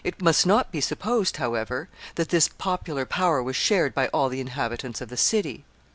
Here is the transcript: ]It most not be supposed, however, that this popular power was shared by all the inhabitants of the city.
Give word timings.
]It 0.03 0.19
most 0.19 0.47
not 0.47 0.71
be 0.71 0.81
supposed, 0.81 1.37
however, 1.37 1.87
that 2.15 2.29
this 2.29 2.47
popular 2.47 3.05
power 3.05 3.43
was 3.43 3.55
shared 3.55 3.93
by 3.93 4.07
all 4.07 4.29
the 4.29 4.41
inhabitants 4.41 4.99
of 4.99 5.09
the 5.09 5.15
city. 5.15 5.63